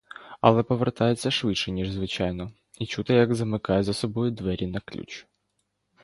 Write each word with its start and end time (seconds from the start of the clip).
Але 0.41 0.63
повертається 0.63 1.31
швидше, 1.31 1.71
ніж 1.71 1.91
звичайно, 1.91 2.51
і 2.79 2.85
чути, 2.85 3.13
як 3.13 3.35
замикає 3.35 3.83
за 3.83 3.93
собою 3.93 4.31
двері 4.31 4.67
на 4.67 4.79
ключ. 4.79 5.27